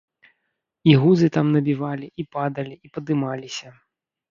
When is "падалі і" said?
2.33-2.93